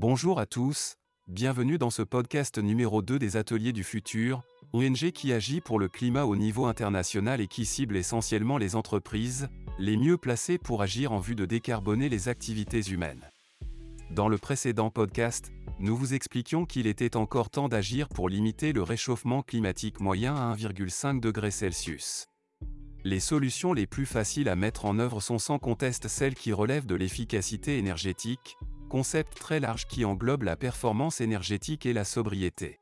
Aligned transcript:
Bonjour 0.00 0.38
à 0.38 0.46
tous, 0.46 0.96
bienvenue 1.26 1.76
dans 1.76 1.90
ce 1.90 2.02
podcast 2.02 2.58
numéro 2.58 3.02
2 3.02 3.18
des 3.18 3.36
Ateliers 3.36 3.72
du 3.72 3.82
Futur, 3.82 4.44
ONG 4.72 5.10
qui 5.10 5.32
agit 5.32 5.60
pour 5.60 5.80
le 5.80 5.88
climat 5.88 6.24
au 6.24 6.36
niveau 6.36 6.66
international 6.66 7.40
et 7.40 7.48
qui 7.48 7.66
cible 7.66 7.96
essentiellement 7.96 8.58
les 8.58 8.76
entreprises, 8.76 9.48
les 9.76 9.96
mieux 9.96 10.16
placées 10.16 10.56
pour 10.56 10.82
agir 10.82 11.10
en 11.10 11.18
vue 11.18 11.34
de 11.34 11.46
décarboner 11.46 12.08
les 12.08 12.28
activités 12.28 12.82
humaines. 12.92 13.28
Dans 14.12 14.28
le 14.28 14.38
précédent 14.38 14.90
podcast, 14.90 15.50
nous 15.80 15.96
vous 15.96 16.14
expliquions 16.14 16.64
qu'il 16.64 16.86
était 16.86 17.16
encore 17.16 17.50
temps 17.50 17.68
d'agir 17.68 18.08
pour 18.08 18.28
limiter 18.28 18.72
le 18.72 18.84
réchauffement 18.84 19.42
climatique 19.42 19.98
moyen 19.98 20.36
à 20.36 20.54
1,5 20.54 21.18
degré 21.18 21.50
Celsius. 21.50 22.26
Les 23.02 23.18
solutions 23.18 23.72
les 23.72 23.88
plus 23.88 24.06
faciles 24.06 24.48
à 24.48 24.54
mettre 24.54 24.84
en 24.84 25.00
œuvre 25.00 25.20
sont 25.20 25.40
sans 25.40 25.58
conteste 25.58 26.06
celles 26.06 26.36
qui 26.36 26.52
relèvent 26.52 26.86
de 26.86 26.94
l'efficacité 26.94 27.78
énergétique, 27.78 28.56
concept 28.88 29.38
très 29.38 29.60
large 29.60 29.86
qui 29.86 30.04
englobe 30.04 30.42
la 30.42 30.56
performance 30.56 31.20
énergétique 31.20 31.86
et 31.86 31.92
la 31.92 32.04
sobriété. 32.04 32.80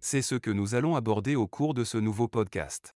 C'est 0.00 0.22
ce 0.22 0.34
que 0.34 0.50
nous 0.50 0.74
allons 0.74 0.96
aborder 0.96 1.36
au 1.36 1.46
cours 1.46 1.74
de 1.74 1.84
ce 1.84 1.98
nouveau 1.98 2.28
podcast. 2.28 2.94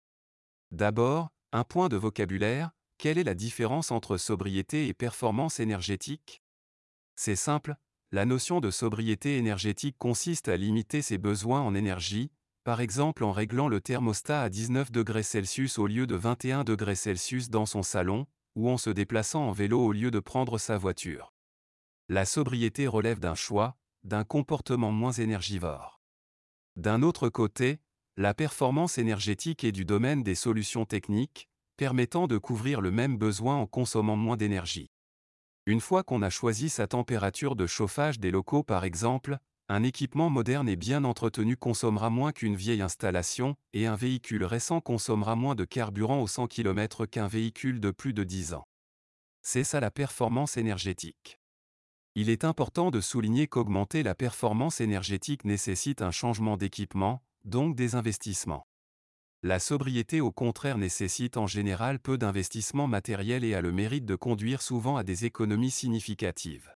D'abord, 0.70 1.30
un 1.52 1.64
point 1.64 1.88
de 1.88 1.96
vocabulaire, 1.96 2.70
quelle 2.98 3.18
est 3.18 3.24
la 3.24 3.34
différence 3.34 3.90
entre 3.90 4.16
sobriété 4.16 4.88
et 4.88 4.94
performance 4.94 5.60
énergétique? 5.60 6.42
C'est 7.16 7.36
simple, 7.36 7.76
la 8.10 8.24
notion 8.24 8.60
de 8.60 8.70
sobriété 8.70 9.36
énergétique 9.36 9.96
consiste 9.98 10.48
à 10.48 10.56
limiter 10.56 11.02
ses 11.02 11.18
besoins 11.18 11.60
en 11.60 11.74
énergie, 11.74 12.30
par 12.64 12.80
exemple 12.80 13.24
en 13.24 13.32
réglant 13.32 13.68
le 13.68 13.80
thermostat 13.80 14.42
à 14.42 14.48
19 14.48 14.90
degrés 14.90 15.22
Celsius 15.22 15.78
au 15.78 15.86
lieu 15.86 16.06
de 16.06 16.14
21 16.14 16.64
degrés 16.64 16.94
Celsius 16.94 17.50
dans 17.50 17.66
son 17.66 17.82
salon, 17.82 18.26
ou 18.56 18.70
en 18.70 18.78
se 18.78 18.90
déplaçant 18.90 19.46
en 19.48 19.52
vélo 19.52 19.84
au 19.84 19.92
lieu 19.92 20.10
de 20.10 20.20
prendre 20.20 20.58
sa 20.58 20.78
voiture. 20.78 21.33
La 22.10 22.26
sobriété 22.26 22.86
relève 22.86 23.18
d'un 23.18 23.34
choix, 23.34 23.78
d'un 24.02 24.24
comportement 24.24 24.92
moins 24.92 25.12
énergivore. 25.12 26.02
D'un 26.76 27.02
autre 27.02 27.30
côté, 27.30 27.80
la 28.18 28.34
performance 28.34 28.98
énergétique 28.98 29.64
est 29.64 29.72
du 29.72 29.86
domaine 29.86 30.22
des 30.22 30.34
solutions 30.34 30.84
techniques, 30.84 31.48
permettant 31.78 32.26
de 32.26 32.36
couvrir 32.36 32.82
le 32.82 32.90
même 32.90 33.16
besoin 33.16 33.56
en 33.56 33.66
consommant 33.66 34.16
moins 34.16 34.36
d'énergie. 34.36 34.90
Une 35.64 35.80
fois 35.80 36.02
qu'on 36.02 36.20
a 36.20 36.28
choisi 36.28 36.68
sa 36.68 36.86
température 36.86 37.56
de 37.56 37.66
chauffage 37.66 38.20
des 38.20 38.30
locaux 38.30 38.62
par 38.62 38.84
exemple, 38.84 39.38
un 39.70 39.82
équipement 39.82 40.28
moderne 40.28 40.68
et 40.68 40.76
bien 40.76 41.04
entretenu 41.04 41.56
consommera 41.56 42.10
moins 42.10 42.32
qu'une 42.32 42.54
vieille 42.54 42.82
installation, 42.82 43.56
et 43.72 43.86
un 43.86 43.96
véhicule 43.96 44.44
récent 44.44 44.82
consommera 44.82 45.36
moins 45.36 45.54
de 45.54 45.64
carburant 45.64 46.20
au 46.20 46.26
100 46.26 46.48
km 46.48 47.06
qu'un 47.06 47.28
véhicule 47.28 47.80
de 47.80 47.90
plus 47.90 48.12
de 48.12 48.24
10 48.24 48.52
ans. 48.52 48.68
C'est 49.40 49.64
ça 49.64 49.80
la 49.80 49.90
performance 49.90 50.58
énergétique. 50.58 51.40
Il 52.16 52.30
est 52.30 52.44
important 52.44 52.92
de 52.92 53.00
souligner 53.00 53.48
qu'augmenter 53.48 54.04
la 54.04 54.14
performance 54.14 54.80
énergétique 54.80 55.44
nécessite 55.44 56.00
un 56.00 56.12
changement 56.12 56.56
d'équipement, 56.56 57.24
donc 57.44 57.74
des 57.74 57.96
investissements. 57.96 58.68
La 59.42 59.58
sobriété 59.58 60.20
au 60.20 60.30
contraire 60.30 60.78
nécessite 60.78 61.36
en 61.36 61.48
général 61.48 61.98
peu 61.98 62.16
d'investissement 62.16 62.86
matériel 62.86 63.42
et 63.42 63.54
a 63.54 63.60
le 63.60 63.72
mérite 63.72 64.06
de 64.06 64.14
conduire 64.14 64.62
souvent 64.62 64.96
à 64.96 65.02
des 65.02 65.24
économies 65.24 65.72
significatives. 65.72 66.72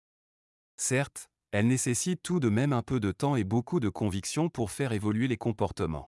Certes, 0.77 1.31
elle 1.53 1.69
nécessite 1.69 2.21
tout 2.23 2.41
de 2.41 2.49
même 2.49 2.73
un 2.73 2.83
peu 2.83 2.99
de 2.99 3.13
temps 3.13 3.37
et 3.37 3.45
beaucoup 3.45 3.79
de 3.79 3.89
conviction 3.89 4.49
pour 4.51 4.73
faire 4.73 4.93
évoluer 4.93 5.29
les 5.29 5.37
comportements. 5.37 6.11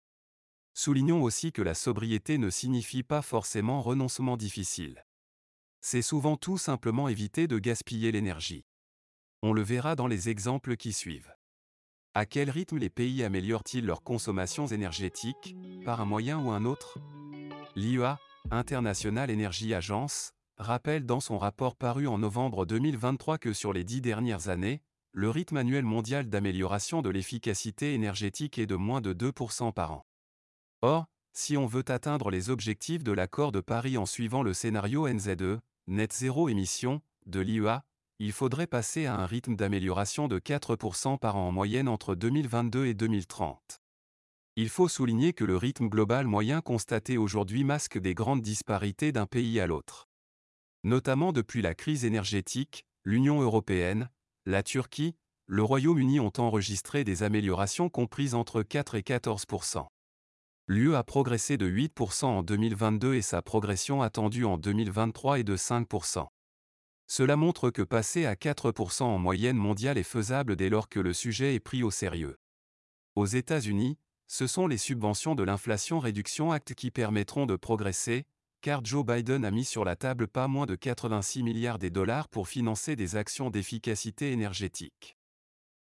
Soulignons 0.74 1.22
aussi 1.22 1.52
que 1.52 1.62
la 1.62 1.74
sobriété 1.74 2.38
ne 2.38 2.50
signifie 2.50 3.04
pas 3.04 3.22
forcément 3.22 3.82
renoncement 3.82 4.38
difficile. 4.38 5.06
C'est 5.82 6.02
souvent 6.02 6.38
tout 6.38 6.58
simplement 6.58 7.10
éviter 7.10 7.48
de 7.48 7.60
gaspiller 7.60 8.12
l'énergie. 8.14 8.64
On 9.44 9.54
le 9.54 9.62
verra 9.62 9.96
dans 9.96 10.08
les 10.08 10.30
exemples 10.30 10.78
qui 10.78 10.94
suivent. 10.94 11.34
À 12.16 12.26
quel 12.26 12.50
rythme 12.50 12.78
les 12.78 12.90
pays 12.90 13.24
améliorent-ils 13.24 13.86
leurs 13.86 14.02
consommations 14.02 14.66
énergétiques, 14.66 15.56
par 15.86 16.02
un 16.02 16.06
moyen 16.06 16.40
ou 16.40 16.50
un 16.50 16.66
autre? 16.66 16.98
L'IEA, 17.76 18.18
International 18.50 19.30
Energy 19.30 19.76
Agency, 19.76 20.32
rappelle 20.58 21.06
dans 21.06 21.20
son 21.20 21.38
rapport 21.38 21.76
paru 21.76 22.08
en 22.08 22.18
novembre 22.18 22.66
2023 22.66 23.38
que 23.38 23.54
sur 23.54 23.74
les 23.74 23.84
dix 23.84 24.02
dernières 24.02 24.50
années, 24.50 24.82
le 25.12 25.30
rythme 25.30 25.58
annuel 25.58 25.86
mondial 25.86 26.30
d'amélioration 26.30 27.04
de 27.04 27.10
l'efficacité 27.10 27.94
énergétique 27.94 28.58
est 28.58 28.66
de 28.66 28.76
moins 28.76 29.02
de 29.02 29.14
2% 29.14 29.72
par 29.72 29.92
an. 29.92 30.06
Or, 30.82 31.06
si 31.34 31.58
on 31.58 31.68
veut 31.68 31.86
atteindre 31.88 32.32
les 32.32 32.50
objectifs 32.50 33.04
de 33.04 33.12
l'accord 33.12 33.52
de 33.52 33.62
Paris 33.62 33.98
en 34.00 34.08
suivant 34.08 34.42
le 34.42 34.56
scénario 34.56 35.08
NZE, 35.08 35.60
net 35.86 36.14
zéro 36.14 36.50
émission, 36.50 37.02
de 37.28 37.40
l'IEA, 37.40 37.84
il 38.20 38.32
faudrait 38.32 38.68
passer 38.68 39.06
à 39.06 39.16
un 39.16 39.26
rythme 39.26 39.56
d'amélioration 39.56 40.28
de 40.28 40.40
4% 40.40 41.20
par 41.20 41.36
an 41.36 41.50
en 41.50 41.52
moyenne 41.52 41.88
entre 41.88 42.16
2022 42.16 42.86
et 42.88 42.94
2030. 42.96 43.80
Il 44.56 44.70
faut 44.70 44.88
souligner 44.88 45.34
que 45.34 45.44
le 45.44 45.56
rythme 45.56 45.88
global 45.88 46.26
moyen 46.26 46.62
constaté 46.62 47.18
aujourd'hui 47.18 47.64
masque 47.64 48.00
des 48.00 48.16
grandes 48.16 48.42
disparités 48.42 49.12
d'un 49.12 49.28
pays 49.28 49.60
à 49.60 49.68
l'autre. 49.68 50.10
Notamment 50.84 51.32
depuis 51.32 51.62
la 51.62 51.76
crise 51.76 52.06
énergétique, 52.06 52.86
l'Union 53.04 53.42
européenne, 53.42 54.10
la 54.46 54.64
Turquie, 54.64 55.16
le 55.46 55.64
Royaume-Uni 55.64 56.20
ont 56.20 56.34
enregistré 56.40 57.04
des 57.04 57.22
améliorations 57.22 57.90
comprises 57.90 58.34
entre 58.34 58.64
4 58.64 58.96
et 58.96 59.02
14% 59.02 59.86
L'UE 60.70 60.96
a 60.96 61.04
progressé 61.04 61.56
de 61.56 61.70
8% 61.70 62.26
en 62.26 62.44
2022 62.44 63.14
et 63.14 63.22
sa 63.22 63.42
progression 63.42 64.02
attendue 64.02 64.44
en 64.44 64.58
2023 64.58 65.40
est 65.40 65.46
de 65.46 65.56
5 65.56 65.88
Cela 67.08 67.38
montre 67.38 67.70
que 67.70 67.82
passer 67.82 68.26
à 68.26 68.36
4% 68.36 69.04
en 69.04 69.18
moyenne 69.18 69.56
mondiale 69.56 69.98
est 69.98 70.04
faisable 70.04 70.58
dès 70.58 70.70
lors 70.70 70.90
que 70.90 71.00
le 71.00 71.14
sujet 71.14 71.56
est 71.56 71.60
pris 71.60 71.82
au 71.82 71.92
sérieux. 71.92 72.38
Aux 73.16 73.26
États-Unis, 73.26 73.98
ce 74.28 74.46
sont 74.46 74.68
les 74.68 74.78
subventions 74.78 75.34
de 75.34 75.44
l'Inflation 75.44 76.00
Réduction 76.00 76.52
Act 76.52 76.74
qui 76.74 76.92
permettront 76.92 77.46
de 77.46 77.56
progresser, 77.56 78.26
car 78.62 78.84
Joe 78.84 79.06
Biden 79.06 79.46
a 79.46 79.52
mis 79.52 79.64
sur 79.64 79.86
la 79.86 79.96
table 79.96 80.28
pas 80.28 80.50
moins 80.50 80.66
de 80.66 80.76
86 80.76 81.44
milliards 81.44 81.80
de 81.80 81.88
dollars 81.88 82.28
pour 82.28 82.50
financer 82.50 82.98
des 82.98 83.16
actions 83.16 83.50
d'efficacité 83.50 84.34
énergétique. 84.34 85.18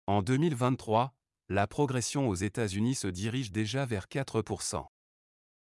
En 0.08 0.22
2023, 0.22 1.14
la 1.48 1.68
progression 1.68 2.28
aux 2.28 2.34
États-Unis 2.34 2.96
se 2.96 3.06
dirige 3.06 3.52
déjà 3.52 3.86
vers 3.86 4.06
4%. 4.06 4.84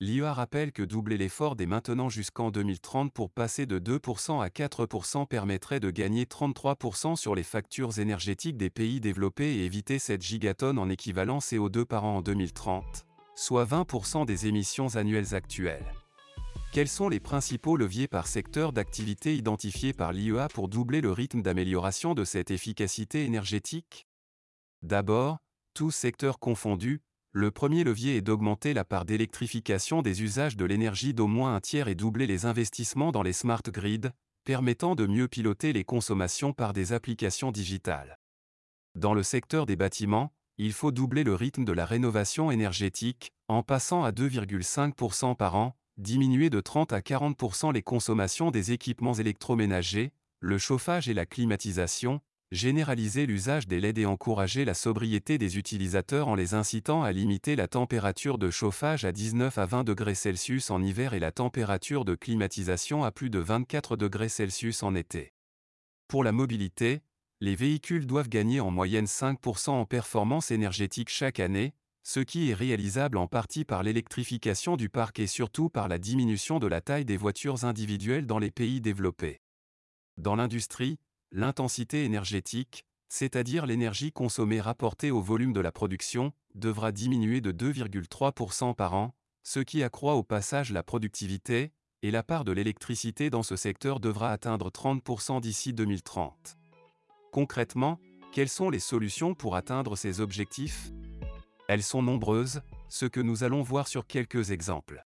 L'IA 0.01 0.33
rappelle 0.33 0.73
que 0.73 0.83
doubler 0.83 1.16
l'effort 1.16 1.56
dès 1.56 1.66
maintenant 1.66 2.09
jusqu'en 2.09 2.51
2030 2.51 3.13
pour 3.13 3.31
passer 3.31 3.66
de 3.66 3.79
2% 3.79 4.44
à 4.44 4.50
4% 4.50 5.25
permettrait 5.25 5.79
de 5.79 5.89
gagner 5.89 6.25
33% 6.25 7.16
sur 7.16 7.33
les 7.33 7.44
factures 7.44 7.97
énergétiques 7.97 8.57
des 8.57 8.69
pays 8.69 9.00
développés 9.00 9.55
et 9.55 9.66
éviter 9.66 9.97
7 9.97 10.22
gigatonnes 10.22 10.79
en 10.79 10.89
équivalent 10.89 11.38
CO2 11.39 11.85
par 11.85 12.03
an 12.03 12.17
en 12.17 12.22
2030, 12.22 13.05
soit 13.35 13.63
20% 13.63 14.25
des 14.25 14.47
émissions 14.47 14.97
annuelles 14.97 15.34
actuelles. 15.34 15.94
Quels 16.73 16.89
sont 16.89 17.07
les 17.07 17.22
principaux 17.22 17.78
leviers 17.78 18.09
par 18.09 18.28
secteur 18.28 18.73
d'activité 18.73 19.38
identifiés 19.38 19.94
par 19.94 20.11
l'IEA 20.11 20.50
pour 20.50 20.67
doubler 20.67 21.00
le 21.00 21.13
rythme 21.13 21.41
d'amélioration 21.41 22.13
de 22.16 22.25
cette 22.25 22.51
efficacité 22.51 23.23
énergétique? 23.23 24.07
D'abord, 24.81 25.38
tous 25.73 25.91
secteurs 25.91 26.38
confondus, 26.38 27.01
le 27.38 27.51
premier 27.51 27.84
levier 27.84 28.16
est 28.16 28.22
d'augmenter 28.22 28.73
la 28.73 28.85
part 28.85 29.03
d'électrification 29.03 30.01
des 30.01 30.23
usages 30.23 30.56
de 30.56 30.63
l'énergie 30.63 31.13
d'au 31.13 31.28
moins 31.28 31.53
un 31.53 31.59
tiers 31.59 31.90
et 31.90 31.94
doubler 31.94 32.28
les 32.28 32.46
investissements 32.46 33.12
dans 33.12 33.23
les 33.23 33.34
smart 33.34 33.62
grids, 33.68 34.09
permettant 34.46 34.96
de 34.96 35.06
mieux 35.06 35.28
piloter 35.28 35.73
les 35.73 35.84
consommations 35.84 36.53
par 36.53 36.72
des 36.72 36.94
applications 36.94 37.51
digitales. 37.51 38.19
Dans 38.96 39.13
le 39.13 39.22
secteur 39.22 39.66
des 39.66 39.75
bâtiments, 39.75 40.31
il 40.57 40.72
faut 40.72 40.94
doubler 40.94 41.25
le 41.25 41.35
rythme 41.35 41.66
de 41.66 41.73
la 41.73 41.85
rénovation 41.85 42.51
énergétique, 42.51 43.34
en 43.50 43.63
passant 43.63 44.06
à 44.06 44.12
2,5% 44.12 45.35
par 45.35 45.56
an, 45.56 45.75
diminuer 45.97 46.50
de 46.50 46.62
30 46.62 46.94
à 46.94 47.02
40% 47.02 47.73
les 47.73 47.84
consommations 47.84 48.50
des 48.50 48.72
équipements 48.72 49.13
électroménagers, 49.13 50.13
le 50.40 50.57
chauffage 50.57 51.09
et 51.09 51.13
la 51.13 51.25
climatisation, 51.25 52.22
généraliser 52.51 53.25
l'usage 53.25 53.67
des 53.67 53.79
LED 53.79 54.00
et 54.00 54.06
encourager 54.06 54.66
la 54.66 54.73
sobriété 54.73 55.37
des 55.37 55.58
utilisateurs 55.58 56.28
en 56.28 56.35
les 56.35 56.53
incitant 56.53 57.03
à 57.03 57.11
limiter 57.11 57.55
la 57.55 57.67
température 57.67 58.37
de 58.37 58.49
chauffage 58.49 59.05
à 59.05 59.11
19 59.11 59.58
à 59.58 59.66
20 59.66 59.84
degrés 59.84 60.16
Celsius 60.16 60.69
en 60.69 60.81
hiver 60.81 61.14
et 61.14 61.19
la 61.19 61.31
température 61.31 62.05
de 62.05 62.16
climatisation 62.16 63.03
à 63.03 63.11
plus 63.11 63.29
de 63.29 63.40
24 63.40 63.97
degrés 63.97 64.29
Celsius 64.29 64.84
en 64.84 64.96
été. 64.96 65.34
Pour 66.08 66.23
la 66.23 66.31
mobilité, 66.31 67.02
les 67.41 67.55
véhicules 67.55 68.05
doivent 68.05 68.29
gagner 68.29 68.59
en 68.59 68.72
moyenne 68.72 69.05
5% 69.05 69.72
en 69.72 69.85
performance 69.85 70.52
énergétique 70.52 71.09
chaque 71.09 71.40
année, 71.40 71.73
ce 72.03 72.19
qui 72.19 72.52
est 72.52 72.53
réalisable 72.53 73.17
en 73.17 73.28
partie 73.28 73.66
par 73.66 73.81
l'électrification 73.81 74.78
du 74.78 74.90
parc 74.90 75.19
et 75.19 75.28
surtout 75.28 75.69
par 75.69 75.87
la 75.87 75.97
diminution 75.97 76.59
de 76.59 76.67
la 76.67 76.79
taille 76.79 77.05
des 77.05 77.17
voitures 77.17 77.66
individuelles 77.66 78.28
dans 78.28 78.37
les 78.37 78.52
pays 78.52 78.79
développés. 78.79 79.41
Dans 80.17 80.35
l'industrie, 80.35 80.99
l'intensité 81.31 82.05
énergétique, 82.05 82.85
c'est-à-dire 83.09 83.66
l'énergie 83.66 84.11
consommée 84.11 84.61
rapportée 84.61 85.11
au 85.11 85.22
volume 85.22 85.53
de 85.53 85.59
la 85.59 85.72
production, 85.72 86.33
devra 86.53 86.91
diminuer 86.91 87.41
de 87.41 87.51
2,3% 87.51 88.75
par 88.75 88.93
an, 88.93 89.16
ce 89.43 89.59
qui 89.59 89.83
accroît 89.83 90.16
au 90.16 90.23
passage 90.23 90.72
la 90.72 90.83
productivité, 90.83 91.72
et 92.01 92.11
la 92.11 92.23
part 92.23 92.45
de 92.45 92.51
l'électricité 92.51 93.29
dans 93.29 93.43
ce 93.43 93.55
secteur 93.55 93.99
devra 93.99 94.31
atteindre 94.31 94.69
30% 94.69 95.41
d'ici 95.41 95.73
2030. 95.73 96.57
Concrètement, 97.31 97.99
Quelles 98.35 98.49
sont 98.49 98.69
les 98.69 98.79
solutions 98.79 99.33
pour 99.33 99.55
atteindre 99.55 99.95
ces 99.95 100.19
objectifs? 100.19 100.91
Elles 101.69 101.83
sont 101.83 102.03
nombreuses, 102.03 102.61
ce 102.89 103.05
que 103.05 103.21
nous 103.21 103.45
allons 103.45 103.61
voir 103.61 103.87
sur 103.87 104.07
quelques 104.07 104.51
exemples. 104.51 105.05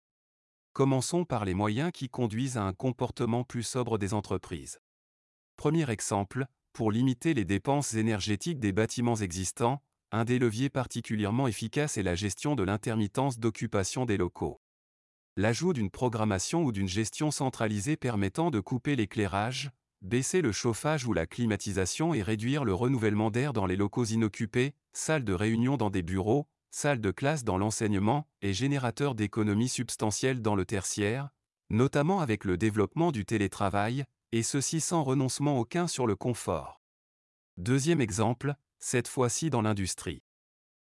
Commençons 0.72 1.26
par 1.26 1.44
les 1.44 1.52
moyens 1.52 1.90
qui 1.92 2.08
conduisent 2.08 2.56
à 2.56 2.62
un 2.62 2.72
comportement 2.72 3.44
plus 3.44 3.64
sobre 3.64 3.98
des 3.98 4.14
entreprises. 4.14 4.78
Premier 5.58 5.90
exemple, 5.90 6.46
pour 6.72 6.92
limiter 6.92 7.34
les 7.34 7.44
dépenses 7.44 7.94
énergétiques 7.94 8.60
des 8.60 8.70
bâtiments 8.70 9.16
existants, 9.16 9.82
un 10.12 10.24
des 10.24 10.38
leviers 10.38 10.70
particulièrement 10.70 11.48
efficaces 11.48 11.98
est 11.98 12.04
la 12.04 12.14
gestion 12.14 12.54
de 12.54 12.62
l'intermittence 12.62 13.40
d'occupation 13.40 14.06
des 14.06 14.16
locaux. 14.16 14.60
L'ajout 15.36 15.72
d'une 15.72 15.90
programmation 15.90 16.62
ou 16.62 16.70
d'une 16.70 16.86
gestion 16.86 17.32
centralisée 17.32 17.96
permettant 17.96 18.52
de 18.52 18.60
couper 18.60 18.94
l'éclairage, 18.94 19.72
baisser 20.00 20.42
le 20.42 20.52
chauffage 20.52 21.06
ou 21.06 21.12
la 21.12 21.26
climatisation 21.26 22.14
et 22.14 22.22
réduire 22.22 22.64
le 22.64 22.72
renouvellement 22.72 23.32
d'air 23.32 23.52
dans 23.52 23.66
les 23.66 23.76
locaux 23.76 24.04
inoccupés, 24.04 24.76
salles 24.92 25.24
de 25.24 25.32
réunion 25.32 25.76
dans 25.76 25.90
des 25.90 26.04
bureaux, 26.04 26.46
salles 26.70 27.00
de 27.00 27.10
classe 27.10 27.42
dans 27.42 27.58
l'enseignement 27.58 28.28
et 28.42 28.54
générateur 28.54 29.16
d'économies 29.16 29.68
substantielles 29.68 30.40
dans 30.40 30.54
le 30.54 30.64
tertiaire, 30.64 31.30
notamment 31.68 32.20
avec 32.20 32.44
le 32.44 32.56
développement 32.56 33.10
du 33.10 33.24
télétravail, 33.24 34.04
et 34.32 34.42
ceci 34.42 34.80
sans 34.80 35.02
renoncement 35.04 35.58
aucun 35.58 35.86
sur 35.86 36.06
le 36.06 36.16
confort. 36.16 36.80
Deuxième 37.56 38.00
exemple, 38.00 38.54
cette 38.78 39.08
fois-ci 39.08 39.50
dans 39.50 39.62
l'industrie. 39.62 40.22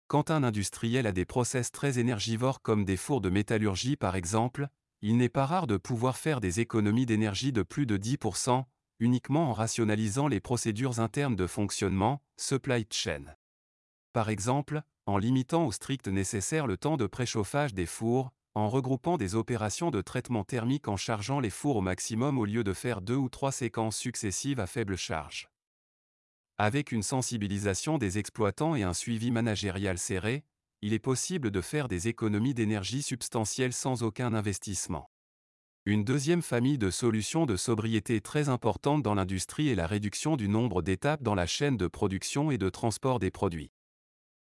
Quand 0.06 0.31
un 0.31 0.43
industriel 0.43 1.06
a 1.06 1.12
des 1.12 1.25
process 1.25 1.70
très 1.70 1.99
énergivores 1.99 2.62
comme 2.62 2.85
des 2.85 2.96
fours 2.96 3.20
de 3.20 3.31
métallurgie 3.31 3.96
par 3.96 4.17
exemple, 4.17 4.69
il 5.00 5.17
n'est 5.17 5.29
pas 5.29 5.46
rare 5.46 5.67
de 5.67 5.76
pouvoir 5.76 6.17
faire 6.17 6.40
des 6.40 6.61
économies 6.61 7.06
d'énergie 7.06 7.52
de 7.52 7.62
plus 7.62 7.87
de 7.87 7.96
10%, 7.96 8.64
uniquement 9.00 9.50
en 9.50 9.52
rationalisant 9.52 10.26
les 10.26 10.41
procédures 10.41 10.99
internes 10.99 11.37
de 11.37 11.46
fonctionnement, 11.46 12.23
supply 12.37 12.87
chain. 12.91 13.25
Par 14.12 14.29
exemple, 14.29 14.82
en 15.06 15.19
limitant 15.19 15.67
au 15.67 15.73
strict 15.73 16.08
nécessaire 16.08 16.67
le 16.67 16.76
temps 16.76 16.96
de 16.96 17.06
préchauffage 17.06 17.75
des 17.75 17.87
fours, 17.87 18.32
en 18.54 18.68
regroupant 18.68 19.18
des 19.18 19.34
opérations 19.34 19.90
de 19.90 20.00
traitement 20.00 20.44
thermique 20.44 20.88
en 20.88 20.96
chargeant 20.96 21.40
les 21.40 21.50
fours 21.50 21.76
au 21.76 21.80
maximum 21.80 22.38
au 22.38 22.44
lieu 22.44 22.64
de 22.64 22.72
faire 22.72 23.00
deux 23.00 23.16
ou 23.16 23.28
trois 23.28 23.52
séquences 23.52 23.96
successives 23.96 24.60
à 24.60 24.66
faible 24.66 24.96
charge. 24.96 25.48
Avec 26.58 26.90
une 26.90 27.04
sensibilisation 27.04 27.98
des 27.98 28.18
exploitants 28.18 28.74
et 28.74 28.82
un 28.82 28.94
suivi 28.94 29.30
managérial 29.30 29.96
serré, 29.96 30.44
il 30.82 30.92
est 30.92 30.98
possible 30.98 31.50
de 31.50 31.60
faire 31.60 31.88
des 31.88 32.08
économies 32.08 32.54
d'énergie 32.54 33.02
substantielles 33.02 33.72
sans 33.72 34.02
aucun 34.02 34.34
investissement. 34.34 35.10
Une 35.86 36.04
deuxième 36.04 36.42
famille 36.42 36.78
de 36.78 36.90
solutions 36.90 37.46
de 37.46 37.56
sobriété 37.56 38.20
très 38.20 38.48
importante 38.48 39.02
dans 39.02 39.14
l'industrie 39.14 39.68
est 39.68 39.74
la 39.74 39.86
réduction 39.86 40.36
du 40.36 40.48
nombre 40.48 40.82
d'étapes 40.82 41.22
dans 41.22 41.34
la 41.34 41.46
chaîne 41.46 41.76
de 41.76 41.86
production 41.86 42.50
et 42.50 42.58
de 42.58 42.68
transport 42.68 43.18
des 43.18 43.30
produits. 43.30 43.72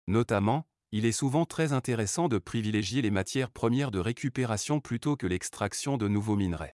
Notamment, 0.07 0.67
il 0.91 1.05
est 1.05 1.11
souvent 1.11 1.45
très 1.45 1.73
intéressant 1.73 2.29
de 2.29 2.37
privilégier 2.37 3.01
les 3.01 3.11
matières 3.11 3.51
premières 3.51 3.91
de 3.91 3.99
récupération 3.99 4.79
plutôt 4.79 5.17
que 5.17 5.27
l'extraction 5.27 5.97
de 5.97 6.07
nouveaux 6.07 6.35
minerais. 6.35 6.75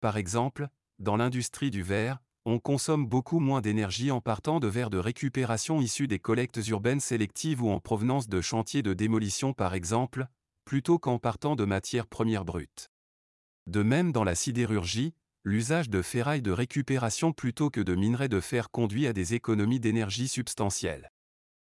Par 0.00 0.16
exemple, 0.16 0.68
dans 0.98 1.16
l'industrie 1.16 1.70
du 1.70 1.82
verre, 1.82 2.18
on 2.44 2.58
consomme 2.58 3.06
beaucoup 3.06 3.40
moins 3.40 3.60
d'énergie 3.60 4.10
en 4.10 4.20
partant 4.20 4.58
de 4.58 4.68
verres 4.68 4.90
de 4.90 4.98
récupération 4.98 5.80
issus 5.80 6.08
des 6.08 6.18
collectes 6.18 6.66
urbaines 6.68 7.00
sélectives 7.00 7.62
ou 7.62 7.70
en 7.70 7.78
provenance 7.78 8.28
de 8.28 8.40
chantiers 8.40 8.82
de 8.82 8.94
démolition 8.94 9.52
par 9.52 9.74
exemple, 9.74 10.26
plutôt 10.64 10.98
qu'en 10.98 11.18
partant 11.18 11.56
de 11.56 11.64
matières 11.64 12.06
premières 12.06 12.44
brutes. 12.44 12.90
De 13.66 13.82
même 13.82 14.12
dans 14.12 14.24
la 14.24 14.34
sidérurgie, 14.34 15.14
l'usage 15.44 15.90
de 15.90 16.02
ferraille 16.02 16.42
de 16.42 16.50
récupération 16.50 17.32
plutôt 17.32 17.70
que 17.70 17.80
de 17.80 17.94
minerais 17.94 18.28
de 18.28 18.40
fer 18.40 18.70
conduit 18.70 19.06
à 19.06 19.12
des 19.12 19.34
économies 19.34 19.80
d'énergie 19.80 20.28
substantielles. 20.28 21.10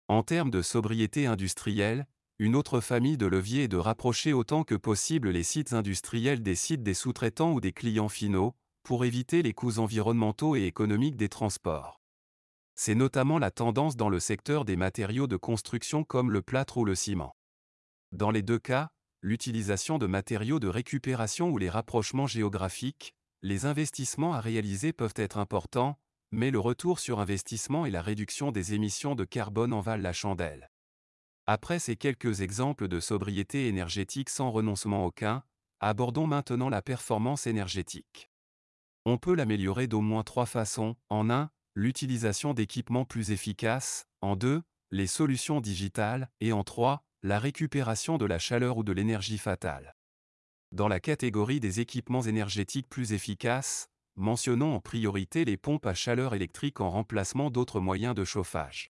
En 0.10 0.24
termes 0.24 0.50
de 0.50 0.64
sobriété 0.64 1.28
industrielle, 1.28 2.08
une 2.40 2.56
autre 2.56 2.80
famille 2.82 3.16
de 3.16 3.28
leviers 3.28 3.66
est 3.66 3.68
de 3.68 3.78
rapprocher 3.78 4.34
autant 4.34 4.64
que 4.64 4.74
possible 4.74 5.30
les 5.30 5.44
sites 5.44 5.72
industriels 5.72 6.42
des 6.42 6.56
sites 6.56 6.82
des 6.82 6.96
sous-traitants 6.96 7.54
ou 7.54 7.62
des 7.62 7.74
clients 7.74 8.10
finaux, 8.10 8.56
pour 8.82 9.06
éviter 9.06 9.44
les 9.44 9.54
coûts 9.54 9.78
environnementaux 9.78 10.56
et 10.56 10.64
économiques 10.64 11.16
des 11.16 11.30
transports. 11.30 12.02
C'est 12.74 12.96
notamment 12.96 13.38
la 13.38 13.52
tendance 13.52 13.98
dans 13.98 14.10
le 14.10 14.20
secteur 14.20 14.66
des 14.66 14.78
matériaux 14.78 15.28
de 15.28 15.38
construction 15.38 16.04
comme 16.04 16.32
le 16.32 16.42
plâtre 16.42 16.78
ou 16.78 16.86
le 16.86 16.96
ciment. 16.96 17.36
Dans 18.12 18.32
les 18.32 18.42
deux 18.42 18.58
cas, 18.58 18.90
l'utilisation 19.22 20.00
de 20.00 20.08
matériaux 20.08 20.60
de 20.60 20.70
récupération 20.70 21.52
ou 21.52 21.60
les 21.60 21.70
rapprochements 21.70 22.26
géographiques, 22.26 23.14
les 23.44 23.68
investissements 23.68 24.34
à 24.34 24.42
réaliser 24.42 24.92
peuvent 24.92 25.14
être 25.18 25.38
importants, 25.38 26.00
mais 26.32 26.52
le 26.52 26.60
retour 26.60 27.00
sur 27.00 27.20
investissement 27.20 27.86
et 27.86 27.92
la 27.92 28.02
réduction 28.02 28.52
des 28.52 28.74
émissions 28.74 29.16
de 29.16 29.26
carbone 29.26 29.74
en 29.74 29.82
valent 29.82 30.04
la 30.04 30.14
chandelle. 30.14 30.70
Après 31.48 31.80
ces 31.80 31.96
quelques 31.96 32.42
exemples 32.42 32.88
de 32.88 33.00
sobriété 33.00 33.68
énergétique 33.68 34.30
sans 34.30 34.52
renoncement 34.52 35.06
aucun, 35.06 35.44
abordons 35.80 36.28
maintenant 36.28 36.70
la 36.70 36.82
performance 36.82 37.48
énergétique. 37.48 38.30
On 39.06 39.18
peut 39.18 39.34
l'améliorer 39.34 39.88
d'au 39.88 40.02
moins 40.02 40.24
trois 40.24 40.46
façons. 40.46 40.96
En 41.10 41.30
1, 41.30 41.50
l'utilisation 41.74 42.54
d'équipements 42.54 43.06
plus 43.06 43.32
efficaces. 43.32 44.06
En 44.22 44.36
2, 44.36 44.62
les 44.92 45.08
solutions 45.08 45.62
digitales. 45.62 46.30
Et 46.42 46.52
en 46.52 46.64
3, 46.64 47.04
la 47.24 47.40
récupération 47.40 48.18
de 48.18 48.26
la 48.26 48.40
chaleur 48.40 48.78
ou 48.78 48.84
de 48.84 48.92
l'énergie 48.92 49.38
fatale. 49.38 49.96
Dans 50.72 50.88
la 50.88 51.00
catégorie 51.00 51.60
des 51.60 51.80
équipements 51.80 52.22
énergétiques 52.22 52.88
plus 52.88 53.14
efficaces, 53.14 53.90
mentionnons 54.20 54.76
en 54.76 54.82
priorité 54.82 55.46
les 55.46 55.58
pompes 55.58 55.86
à 55.86 55.94
chaleur 55.94 56.36
électrique 56.36 56.82
en 56.82 56.90
remplacement 56.90 57.50
d'autres 57.50 57.80
moyens 57.80 58.14
de 58.14 58.26
chauffage. 58.26 58.92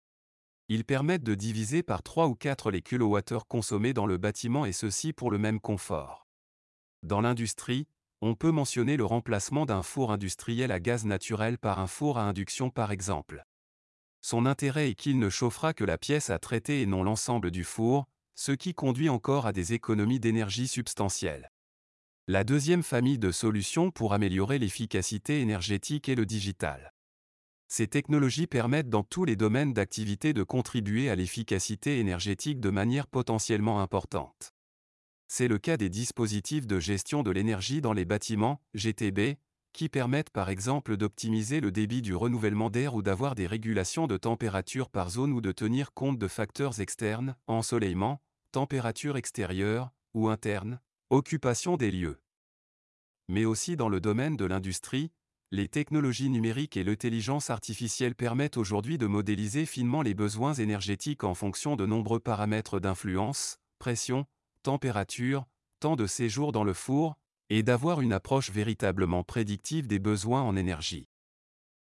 Ils 0.67 0.83
permettent 0.83 1.23
de 1.23 1.35
diviser 1.35 1.83
par 1.83 2.01
3 2.01 2.27
ou 2.27 2.35
4 2.35 2.71
les 2.71 2.81
kilowattheures 2.81 3.47
consommés 3.47 3.93
dans 3.93 4.07
le 4.07 4.17
bâtiment 4.17 4.65
et 4.65 4.71
ceci 4.71 5.13
pour 5.13 5.29
le 5.29 5.37
même 5.37 5.59
confort. 5.59 6.27
Dans 7.03 7.21
l'industrie, 7.21 7.87
on 8.21 8.35
peut 8.35 8.51
mentionner 8.51 8.97
le 8.97 9.05
remplacement 9.05 9.65
d'un 9.65 9.83
four 9.83 10.11
industriel 10.11 10.71
à 10.71 10.79
gaz 10.79 11.05
naturel 11.05 11.57
par 11.57 11.79
un 11.79 11.87
four 11.87 12.17
à 12.17 12.23
induction 12.23 12.69
par 12.69 12.91
exemple. 12.91 13.45
Son 14.21 14.45
intérêt 14.45 14.89
est 14.89 14.95
qu'il 14.95 15.19
ne 15.19 15.29
chauffera 15.29 15.73
que 15.73 15.83
la 15.83 15.97
pièce 15.97 16.29
à 16.29 16.39
traiter 16.39 16.81
et 16.81 16.85
non 16.85 17.03
l'ensemble 17.03 17.51
du 17.51 17.63
four, 17.63 18.07
ce 18.33 18.51
qui 18.51 18.73
conduit 18.73 19.09
encore 19.09 19.45
à 19.45 19.51
des 19.51 19.73
économies 19.73 20.19
d'énergie 20.19 20.67
substantielles. 20.67 21.50
La 22.31 22.45
deuxième 22.45 22.81
famille 22.81 23.19
de 23.19 23.29
solutions 23.29 23.91
pour 23.91 24.13
améliorer 24.13 24.57
l'efficacité 24.57 25.41
énergétique 25.41 26.07
est 26.07 26.15
le 26.15 26.25
digital. 26.25 26.93
Ces 27.67 27.87
technologies 27.87 28.47
permettent 28.47 28.87
dans 28.87 29.03
tous 29.03 29.25
les 29.25 29.35
domaines 29.35 29.73
d'activité 29.73 30.31
de 30.31 30.41
contribuer 30.43 31.09
à 31.09 31.15
l'efficacité 31.17 31.99
énergétique 31.99 32.61
de 32.61 32.69
manière 32.69 33.07
potentiellement 33.07 33.81
importante. 33.81 34.53
C'est 35.27 35.49
le 35.49 35.57
cas 35.57 35.75
des 35.75 35.89
dispositifs 35.89 36.67
de 36.67 36.79
gestion 36.79 37.21
de 37.21 37.31
l'énergie 37.31 37.81
dans 37.81 37.91
les 37.91 38.05
bâtiments, 38.05 38.61
GTB, 38.75 39.35
qui 39.73 39.89
permettent 39.89 40.29
par 40.29 40.49
exemple 40.49 40.95
d'optimiser 40.95 41.59
le 41.59 41.73
débit 41.73 42.01
du 42.01 42.15
renouvellement 42.15 42.69
d'air 42.69 42.95
ou 42.95 43.01
d'avoir 43.01 43.35
des 43.35 43.45
régulations 43.45 44.07
de 44.07 44.15
température 44.15 44.89
par 44.89 45.09
zone 45.09 45.33
ou 45.33 45.41
de 45.41 45.51
tenir 45.51 45.93
compte 45.93 46.17
de 46.17 46.29
facteurs 46.29 46.79
externes, 46.79 47.35
ensoleillement, 47.47 48.21
température 48.53 49.17
extérieure 49.17 49.91
ou 50.13 50.29
interne, 50.29 50.79
Occupation 51.13 51.75
des 51.75 51.91
lieux. 51.91 52.21
Mais 53.27 53.43
aussi 53.43 53.75
dans 53.75 53.89
le 53.89 53.99
domaine 53.99 54.37
de 54.37 54.45
l'industrie, 54.45 55.11
les 55.51 55.67
technologies 55.67 56.29
numériques 56.29 56.77
et 56.77 56.85
l'intelligence 56.85 57.49
artificielle 57.49 58.15
permettent 58.15 58.55
aujourd'hui 58.55 58.97
de 58.97 59.07
modéliser 59.07 59.65
finement 59.65 60.03
les 60.03 60.13
besoins 60.13 60.53
énergétiques 60.53 61.25
en 61.25 61.33
fonction 61.33 61.75
de 61.75 61.85
nombreux 61.85 62.21
paramètres 62.21 62.79
d'influence, 62.79 63.57
pression, 63.77 64.25
température, 64.63 65.47
temps 65.81 65.97
de 65.97 66.07
séjour 66.07 66.53
dans 66.53 66.63
le 66.63 66.71
four, 66.71 67.17
et 67.49 67.61
d'avoir 67.61 67.99
une 67.99 68.13
approche 68.13 68.49
véritablement 68.49 69.25
prédictive 69.25 69.87
des 69.87 69.99
besoins 69.99 70.43
en 70.43 70.55
énergie. 70.55 71.09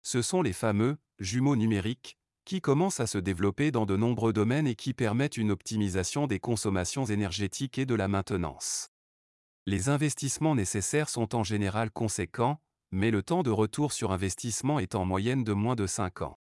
Ce 0.03 0.23
sont 0.23 0.43
les 0.43 0.53
fameux 0.53 0.97
jumeaux 1.21 1.55
numériques 1.55 2.19
qui 2.45 2.61
commencent 2.61 2.99
à 2.99 3.07
se 3.07 3.19
développer 3.19 3.71
dans 3.71 3.87
de 3.87 3.97
nombreux 3.97 4.33
domaines 4.33 4.67
et 4.67 4.75
qui 4.75 4.93
permettent 4.93 5.37
une 5.37 5.53
optimisation 5.53 6.27
des 6.27 6.41
consommations 6.41 7.05
énergétiques 7.05 7.79
et 7.79 7.87
de 7.87 7.95
la 7.95 8.09
maintenance. 8.09 8.91
Les 9.71 9.89
investissements 9.89 10.57
nécessaires 10.57 11.09
sont 11.09 11.37
en 11.37 11.45
général 11.45 11.93
conséquents, 11.93 12.61
mais 12.91 13.12
le 13.12 13.23
temps 13.23 13.45
de 13.45 13.50
retour 13.50 13.93
sur 13.93 14.11
investissement 14.11 14.81
est 14.81 14.97
en 14.97 15.05
moyenne 15.05 15.45
de 15.45 15.53
moins 15.53 15.77
de 15.77 15.87
5 15.87 16.23
ans. 16.23 16.41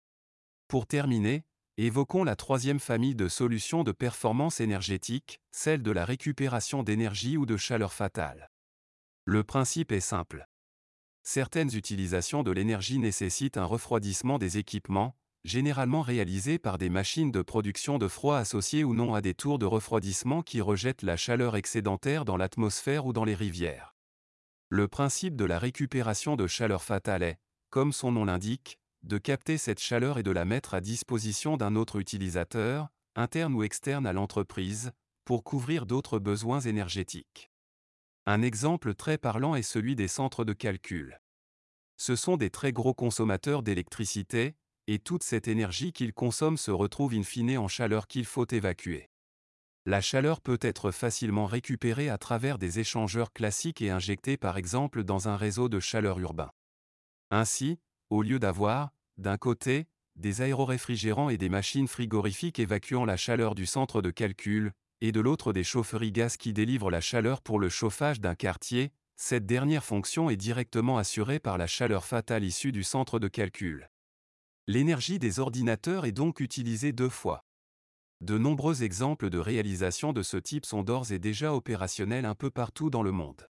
Pour 0.67 0.85
terminer, 0.85 1.43
évoquons 1.77 2.23
la 2.23 2.35
troisième 2.35 2.79
famille 2.79 3.15
de 3.15 3.27
solutions 3.27 3.83
de 3.83 3.91
performance 3.91 4.59
énergétique, 4.59 5.41
celle 5.49 5.81
de 5.81 5.89
la 5.89 6.05
récupération 6.05 6.83
d'énergie 6.83 7.35
ou 7.35 7.47
de 7.47 7.57
chaleur 7.57 7.93
fatale. 7.93 8.51
Le 9.25 9.43
principe 9.43 9.91
est 9.91 10.01
simple. 10.01 10.47
Certaines 11.23 11.75
utilisations 11.75 12.43
de 12.43 12.51
l'énergie 12.51 12.99
nécessitent 12.99 13.57
un 13.57 13.65
refroidissement 13.65 14.37
des 14.37 14.59
équipements, 14.59 15.17
généralement 15.45 16.01
réalisés 16.01 16.57
par 16.57 16.79
des 16.79 16.89
machines 16.89 17.31
de 17.31 17.43
production 17.43 17.99
de 17.99 18.07
froid 18.07 18.37
associées 18.37 18.83
ou 18.83 18.95
non 18.95 19.13
à 19.13 19.21
des 19.21 19.35
tours 19.35 19.59
de 19.59 19.65
refroidissement 19.65 20.41
qui 20.41 20.59
rejettent 20.59 21.03
la 21.03 21.17
chaleur 21.17 21.55
excédentaire 21.55 22.25
dans 22.25 22.35
l'atmosphère 22.35 23.05
ou 23.05 23.13
dans 23.13 23.23
les 23.23 23.35
rivières. 23.35 23.95
Le 24.69 24.87
principe 24.87 25.35
de 25.35 25.45
la 25.45 25.59
récupération 25.59 26.35
de 26.35 26.47
chaleur 26.47 26.83
fatale 26.83 27.21
est, 27.21 27.37
comme 27.69 27.93
son 27.93 28.11
nom 28.11 28.25
l'indique, 28.25 28.79
de 29.03 29.19
capter 29.19 29.59
cette 29.59 29.79
chaleur 29.79 30.17
et 30.17 30.23
de 30.23 30.31
la 30.31 30.45
mettre 30.45 30.73
à 30.73 30.81
disposition 30.81 31.57
d'un 31.57 31.75
autre 31.75 31.97
utilisateur, 31.99 32.89
interne 33.15 33.53
ou 33.53 33.61
externe 33.61 34.07
à 34.07 34.13
l'entreprise, 34.13 34.91
pour 35.25 35.43
couvrir 35.43 35.85
d'autres 35.85 36.17
besoins 36.17 36.61
énergétiques. 36.61 37.51
Un 38.25 38.41
exemple 38.41 38.95
très 38.95 39.19
parlant 39.19 39.53
est 39.53 39.61
celui 39.61 39.95
des 39.95 40.07
centres 40.07 40.43
de 40.43 40.53
calcul. 40.53 41.19
Ce 41.97 42.15
sont 42.15 42.35
des 42.35 42.49
très 42.49 42.71
gros 42.71 42.95
consommateurs 42.95 43.61
d'électricité, 43.61 44.55
et 44.87 44.99
toute 44.99 45.23
cette 45.23 45.47
énergie 45.47 45.93
qu'ils 45.93 46.13
consomment 46.13 46.57
se 46.57 46.71
retrouve 46.71 47.13
in 47.13 47.23
fine 47.23 47.57
en 47.57 47.67
chaleur 47.67 48.07
qu'il 48.07 48.25
faut 48.25 48.45
évacuer. 48.49 49.09
La 49.85 50.01
chaleur 50.01 50.41
peut 50.41 50.57
être 50.61 50.91
facilement 50.91 51.45
récupérée 51.45 52.09
à 52.09 52.17
travers 52.17 52.57
des 52.57 52.79
échangeurs 52.79 53.33
classiques 53.33 53.81
et 53.81 53.91
injectée 53.91 54.37
par 54.37 54.57
exemple 54.57 55.03
dans 55.03 55.27
un 55.27 55.37
réseau 55.37 55.69
de 55.69 55.79
chaleur 55.79 56.19
urbain. 56.19 56.51
Ainsi, 57.29 57.79
au 58.09 58.21
lieu 58.21 58.39
d'avoir, 58.39 58.91
d'un 59.17 59.37
côté, 59.37 59.87
des 60.15 60.41
aéroréfrigérants 60.41 61.29
et 61.29 61.37
des 61.37 61.49
machines 61.49 61.87
frigorifiques 61.87 62.59
évacuant 62.59 63.05
la 63.05 63.17
chaleur 63.17 63.53
du 63.53 63.65
centre 63.65 64.01
de 64.01 64.11
calcul, 64.11 64.71
et 65.01 65.11
de 65.11 65.19
l'autre 65.19 65.53
des 65.53 65.63
chaufferies 65.63 66.11
gaz 66.11 66.37
qui 66.37 66.53
délivrent 66.53 66.89
la 66.89 67.01
chaleur 67.01 67.41
pour 67.41 67.59
le 67.59 67.69
chauffage 67.69 68.21
d'un 68.21 68.35
quartier, 68.35 68.91
cette 69.17 69.45
dernière 69.45 69.83
fonction 69.83 70.29
est 70.29 70.35
directement 70.35 70.97
assurée 70.97 71.39
par 71.39 71.57
la 71.57 71.67
chaleur 71.67 72.05
fatale 72.05 72.43
issue 72.43 72.71
du 72.71 72.83
centre 72.83 73.19
de 73.19 73.27
calcul. 73.27 73.89
L'énergie 74.67 75.19
des 75.19 75.39
ordinateurs 75.39 76.05
est 76.05 76.11
donc 76.11 76.39
utilisée 76.39 76.91
deux 76.91 77.09
fois. 77.09 77.45
De 78.21 78.39
nombreux 78.39 78.81
exemples 78.81 79.29
de 79.29 79.37
réalisation 79.37 80.11
de 80.11 80.23
ce 80.23 80.37
type 80.37 80.65
sont 80.65 80.81
d'ores 80.81 81.11
et 81.11 81.19
déjà 81.19 81.53
opérationnels 81.53 82.25
un 82.25 82.33
peu 82.33 82.49
partout 82.49 82.89
dans 82.89 83.03
le 83.03 83.11
monde. 83.11 83.47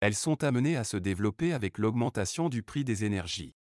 Elles 0.00 0.14
sont 0.14 0.42
amenées 0.42 0.78
à 0.78 0.84
se 0.84 0.96
développer 0.96 1.52
avec 1.52 1.76
l'augmentation 1.76 2.48
du 2.48 2.62
prix 2.62 2.84
des 2.84 3.04
énergies. 3.04 3.54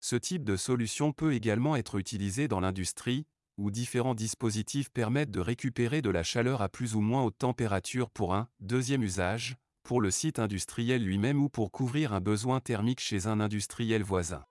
Ce 0.00 0.16
type 0.16 0.42
de 0.42 0.56
solution 0.56 1.12
peut 1.12 1.32
également 1.32 1.76
être 1.76 1.96
utilisé 1.96 2.48
dans 2.48 2.58
l'industrie, 2.58 3.28
où 3.56 3.70
différents 3.70 4.16
dispositifs 4.16 4.90
permettent 4.90 5.30
de 5.30 5.38
récupérer 5.38 6.02
de 6.02 6.10
la 6.10 6.24
chaleur 6.24 6.60
à 6.60 6.68
plus 6.68 6.96
ou 6.96 7.00
moins 7.00 7.22
haute 7.22 7.38
température 7.38 8.10
pour 8.10 8.34
un 8.34 8.48
deuxième 8.58 9.04
usage, 9.04 9.54
pour 9.84 10.00
le 10.00 10.10
site 10.10 10.40
industriel 10.40 11.04
lui-même 11.04 11.40
ou 11.40 11.48
pour 11.48 11.70
couvrir 11.70 12.12
un 12.14 12.20
besoin 12.20 12.58
thermique 12.58 13.00
chez 13.00 13.28
un 13.28 13.38
industriel 13.38 14.02
voisin. 14.02 14.44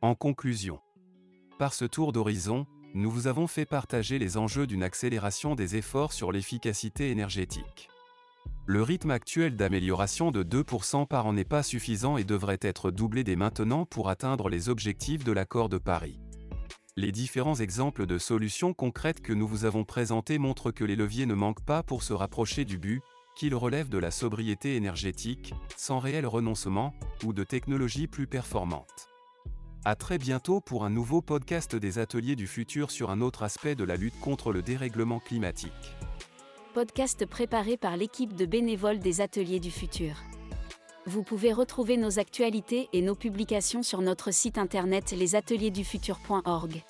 En 0.00 0.14
conclusion, 0.14 0.78
par 1.58 1.74
ce 1.74 1.84
tour 1.84 2.12
d'horizon, 2.12 2.68
nous 2.94 3.10
vous 3.10 3.26
avons 3.26 3.48
fait 3.48 3.66
partager 3.66 4.20
les 4.20 4.36
enjeux 4.36 4.68
d'une 4.68 4.84
accélération 4.84 5.56
des 5.56 5.74
efforts 5.74 6.12
sur 6.12 6.30
l'efficacité 6.30 7.10
énergétique. 7.10 7.88
Le 8.64 8.80
rythme 8.84 9.10
actuel 9.10 9.56
d'amélioration 9.56 10.30
de 10.30 10.44
2% 10.44 11.08
par 11.08 11.26
an 11.26 11.32
n'est 11.32 11.42
pas 11.42 11.64
suffisant 11.64 12.16
et 12.16 12.22
devrait 12.22 12.60
être 12.60 12.92
doublé 12.92 13.24
dès 13.24 13.34
maintenant 13.34 13.86
pour 13.86 14.08
atteindre 14.08 14.48
les 14.48 14.68
objectifs 14.68 15.24
de 15.24 15.32
l'accord 15.32 15.68
de 15.68 15.78
Paris. 15.78 16.20
Les 16.96 17.10
différents 17.10 17.56
exemples 17.56 18.06
de 18.06 18.18
solutions 18.18 18.74
concrètes 18.74 19.20
que 19.20 19.32
nous 19.32 19.48
vous 19.48 19.64
avons 19.64 19.82
présentés 19.82 20.38
montrent 20.38 20.70
que 20.70 20.84
les 20.84 20.94
leviers 20.94 21.26
ne 21.26 21.34
manquent 21.34 21.64
pas 21.64 21.82
pour 21.82 22.04
se 22.04 22.12
rapprocher 22.12 22.64
du 22.64 22.78
but, 22.78 23.02
qu'il 23.34 23.56
relève 23.56 23.88
de 23.88 23.98
la 23.98 24.12
sobriété 24.12 24.76
énergétique, 24.76 25.54
sans 25.76 25.98
réel 25.98 26.24
renoncement, 26.24 26.94
ou 27.24 27.32
de 27.32 27.42
technologies 27.42 28.06
plus 28.06 28.28
performantes. 28.28 29.08
À 29.84 29.94
très 29.94 30.18
bientôt 30.18 30.60
pour 30.60 30.84
un 30.84 30.90
nouveau 30.90 31.22
podcast 31.22 31.76
des 31.76 31.98
ateliers 31.98 32.36
du 32.36 32.46
futur 32.46 32.90
sur 32.90 33.10
un 33.10 33.20
autre 33.20 33.42
aspect 33.42 33.74
de 33.74 33.84
la 33.84 33.96
lutte 33.96 34.18
contre 34.20 34.52
le 34.52 34.60
dérèglement 34.60 35.20
climatique. 35.20 35.72
Podcast 36.74 37.24
préparé 37.26 37.76
par 37.76 37.96
l'équipe 37.96 38.34
de 38.34 38.44
bénévoles 38.44 38.98
des 38.98 39.20
ateliers 39.20 39.60
du 39.60 39.70
futur. 39.70 40.16
Vous 41.06 41.22
pouvez 41.22 41.52
retrouver 41.52 41.96
nos 41.96 42.18
actualités 42.18 42.88
et 42.92 43.02
nos 43.02 43.14
publications 43.14 43.82
sur 43.82 44.02
notre 44.02 44.32
site 44.32 44.58
internet 44.58 45.12
lesateliersdufutur.org. 45.12 46.82